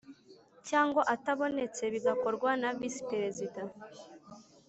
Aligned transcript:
Cyangwa 0.69 1.01
atabonetse 1.13 1.83
bigakorwa 1.93 2.49
na 2.61 2.69
visi 2.77 3.01
perezida 3.11 3.61